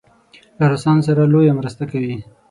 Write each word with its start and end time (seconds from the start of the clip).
له 0.59 0.65
روسانو 0.71 1.05
سره 1.07 1.21
لویه 1.33 1.53
مرسته 1.59 1.83
کوي. 1.91 2.15